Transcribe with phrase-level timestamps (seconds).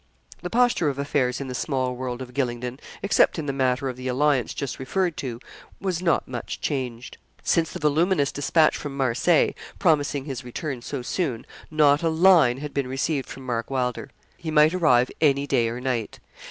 [0.41, 3.95] The posture of affairs in the small world of Gylingden, except in the matter of
[3.97, 5.39] the alliance just referred to,
[5.79, 7.19] was not much changed.
[7.43, 12.73] Since the voluminous despatch from Marseilles, promising his return so soon, not a line had
[12.73, 14.09] been received from Mark Wylder.
[14.37, 16.19] He might arrive any day or night.